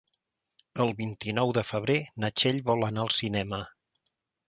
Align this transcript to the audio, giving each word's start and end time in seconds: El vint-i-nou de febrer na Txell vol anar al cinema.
El 0.85 0.93
vint-i-nou 1.01 1.53
de 1.59 1.65
febrer 1.73 1.99
na 2.25 2.33
Txell 2.41 2.61
vol 2.73 2.91
anar 2.91 3.07
al 3.07 3.17
cinema. 3.23 3.65